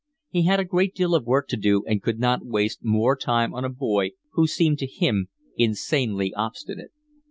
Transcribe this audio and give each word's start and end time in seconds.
He 0.31 0.45
had 0.47 0.59
a 0.59 0.65
great 0.65 0.95
deal 0.95 1.13
of 1.13 1.27
work 1.27 1.47
to 1.49 1.57
do, 1.57 1.83
and 1.85 2.01
could 2.01 2.17
not 2.17 2.43
waste 2.43 2.83
more 2.83 3.15
time 3.15 3.53
on 3.53 3.63
a 3.63 3.69
boy 3.69 4.13
who 4.31 4.47
seemed 4.47 4.79
to 4.79 4.87
him 4.87 5.27
insanely 5.57 6.33
obstinate. 6.33 6.89